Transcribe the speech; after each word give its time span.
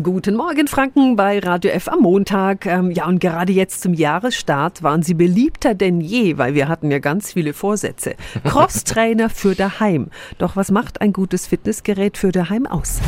Guten 0.00 0.36
Morgen, 0.36 0.68
Franken, 0.68 1.16
bei 1.16 1.40
Radio 1.40 1.72
F 1.72 1.88
am 1.88 2.02
Montag. 2.02 2.66
Ähm, 2.66 2.92
ja, 2.92 3.06
und 3.06 3.18
gerade 3.18 3.52
jetzt 3.52 3.80
zum 3.82 3.94
Jahresstart 3.94 4.84
waren 4.84 5.02
Sie 5.02 5.14
beliebter 5.14 5.74
denn 5.74 6.00
je, 6.00 6.38
weil 6.38 6.54
wir 6.54 6.68
hatten 6.68 6.92
ja 6.92 7.00
ganz 7.00 7.32
viele 7.32 7.52
Vorsätze. 7.52 8.14
Crosstrainer 8.44 9.28
für 9.28 9.56
daheim. 9.56 10.10
Doch 10.38 10.54
was 10.54 10.70
macht 10.70 11.00
ein 11.00 11.12
gutes 11.12 11.48
Fitnessgerät 11.48 12.16
für 12.16 12.30
daheim 12.30 12.66
aus? 12.66 13.00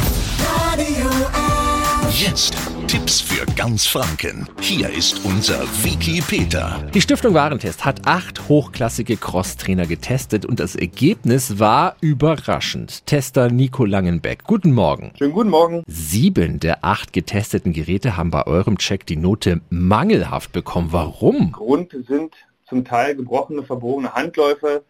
Radio 0.73 1.07
F. 1.07 2.21
Jetzt 2.21 2.57
Tipps 2.91 3.21
für 3.21 3.47
ganz 3.55 3.87
Franken. 3.87 4.49
Hier 4.61 4.91
ist 4.91 5.25
unser 5.25 5.63
Wiki 5.85 6.21
Peter. 6.27 6.85
Die 6.93 7.01
Stiftung 7.01 7.35
Warentest 7.35 7.85
hat 7.85 8.05
acht 8.09 8.49
hochklassige 8.49 9.17
Crosstrainer 9.17 9.87
getestet 9.87 10.45
und 10.45 10.59
das 10.59 10.75
Ergebnis 10.75 11.61
war 11.61 11.95
überraschend. 12.01 13.07
Tester 13.07 13.49
Nico 13.49 13.85
Langenbeck. 13.85 14.43
Guten 14.43 14.73
Morgen. 14.73 15.13
Schönen 15.17 15.35
guten 15.35 15.51
Morgen. 15.51 15.85
Sieben 15.87 16.59
der 16.59 16.85
acht 16.85 17.13
getesteten 17.13 17.73
Geräte 17.73 18.17
haben 18.17 18.33
bei 18.33 18.45
eurem 18.49 18.77
Check 18.77 19.07
die 19.07 19.15
Note 19.15 19.61
mangelhaft 19.71 20.51
bekommen. 20.51 20.89
Warum? 20.91 21.53
Grund 21.53 21.97
sind 22.09 22.35
zum 22.69 22.85
Teil 22.85 23.15
gebrochene, 23.15 23.63
verbogene 23.63 24.15
Handläufe. 24.15 24.83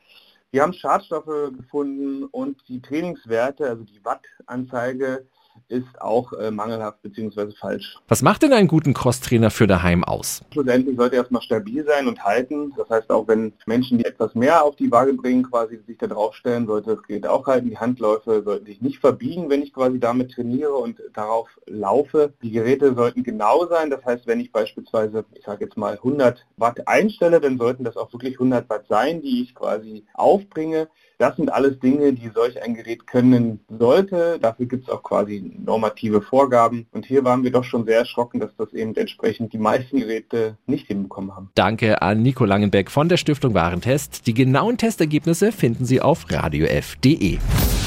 Wir 0.52 0.62
haben 0.62 0.72
Schadstoffe 0.72 1.52
gefunden 1.54 2.24
und 2.24 2.66
die 2.66 2.80
Trainingswerte, 2.80 3.68
also 3.68 3.84
die 3.84 4.00
Wattanzeige, 4.02 5.26
ist 5.70 6.00
auch 6.00 6.32
äh, 6.32 6.50
mangelhaft 6.50 7.00
bzw. 7.02 7.52
falsch. 7.52 7.96
Was 8.08 8.22
macht 8.22 8.42
denn 8.42 8.52
einen 8.52 8.68
guten 8.68 8.92
Crosstrainer 8.92 9.50
für 9.50 9.66
daheim 9.66 10.04
aus? 10.04 10.42
Schlussendlich 10.52 10.96
sollte 10.96 11.16
er 11.16 11.22
erstmal 11.22 11.42
stabil 11.42 11.84
sein 11.86 12.08
und 12.08 12.24
halten. 12.24 12.72
Das 12.76 12.90
heißt, 12.90 13.10
auch 13.10 13.28
wenn 13.28 13.52
Menschen, 13.66 13.98
die 13.98 14.04
etwas 14.04 14.34
mehr 14.34 14.64
auf 14.64 14.76
die 14.76 14.90
Waage 14.90 15.14
bringen, 15.14 15.44
quasi 15.44 15.80
sich 15.86 15.98
da 15.98 16.08
draufstellen, 16.08 16.66
sollte 16.66 16.96
das 16.96 17.02
Gerät 17.04 17.26
auch 17.26 17.46
halten. 17.46 17.70
Die 17.70 17.78
Handläufe 17.78 18.42
sollten 18.42 18.66
sich 18.66 18.82
nicht 18.82 18.98
verbiegen, 18.98 19.48
wenn 19.48 19.62
ich 19.62 19.72
quasi 19.72 20.00
damit 20.00 20.32
trainiere 20.32 20.74
und 20.74 21.00
darauf 21.14 21.48
laufe. 21.66 22.32
Die 22.42 22.50
Geräte 22.50 22.94
sollten 22.94 23.22
genau 23.22 23.66
sein. 23.66 23.90
Das 23.90 24.04
heißt, 24.04 24.26
wenn 24.26 24.40
ich 24.40 24.52
beispielsweise, 24.52 25.24
ich 25.34 25.44
sage 25.44 25.64
jetzt 25.64 25.76
mal 25.76 25.94
100 25.94 26.46
Watt 26.56 26.88
einstelle, 26.88 27.40
dann 27.40 27.58
sollten 27.58 27.84
das 27.84 27.96
auch 27.96 28.12
wirklich 28.12 28.34
100 28.34 28.68
Watt 28.68 28.86
sein, 28.88 29.22
die 29.22 29.42
ich 29.42 29.54
quasi 29.54 30.04
aufbringe. 30.14 30.88
Das 31.20 31.36
sind 31.36 31.52
alles 31.52 31.78
Dinge, 31.80 32.14
die 32.14 32.30
solch 32.34 32.62
ein 32.62 32.74
Gerät 32.74 33.06
können 33.06 33.60
sollte. 33.68 34.38
Dafür 34.40 34.64
gibt 34.64 34.84
es 34.84 34.88
auch 34.88 35.02
quasi 35.02 35.52
normative 35.62 36.22
Vorgaben. 36.22 36.86
Und 36.92 37.04
hier 37.04 37.24
waren 37.24 37.44
wir 37.44 37.52
doch 37.52 37.62
schon 37.62 37.84
sehr 37.84 37.98
erschrocken, 37.98 38.40
dass 38.40 38.56
das 38.56 38.72
eben 38.72 38.96
entsprechend 38.96 39.52
die 39.52 39.58
meisten 39.58 40.00
Geräte 40.00 40.56
nicht 40.66 40.86
hinbekommen 40.86 41.36
haben. 41.36 41.50
Danke 41.54 42.00
an 42.00 42.22
Nico 42.22 42.46
Langenbeck 42.46 42.90
von 42.90 43.10
der 43.10 43.18
Stiftung 43.18 43.52
Warentest. 43.52 44.26
Die 44.26 44.32
genauen 44.32 44.78
Testergebnisse 44.78 45.52
finden 45.52 45.84
Sie 45.84 46.00
auf 46.00 46.24
radiof.de. 46.30 47.36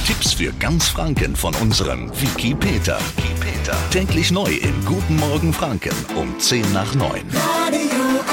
Tipps 0.06 0.34
für 0.34 0.52
ganz 0.59 0.90
Franken 0.90 1.36
von 1.36 1.56
unserem 1.56 2.12
Wiki 2.12 2.53
Peter. 2.53 3.00
Wiki 3.18 3.34
Peter. 3.40 3.75
Täglich 3.90 4.30
neu 4.30 4.52
im 4.62 4.86
Guten 4.86 5.16
Morgen 5.16 5.53
Franken 5.53 5.95
um 6.16 6.38
10 6.38 6.72
nach 6.72 6.94
9. 6.94 7.09
Radio. 7.34 8.33